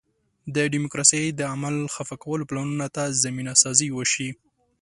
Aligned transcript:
د 0.55 0.57
ډیموکراسۍ 0.73 1.23
د 1.39 1.41
عمل 1.53 1.75
خفه 1.93 2.15
کولو 2.23 2.47
پلانونو 2.49 2.87
ته 2.95 3.03
زمینه 3.23 3.53
سازي 3.63 3.87
وشي. 3.93 4.29